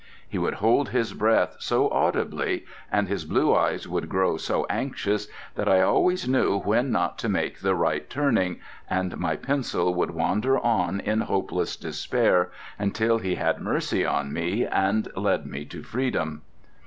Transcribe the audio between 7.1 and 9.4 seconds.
to make the right turning, and my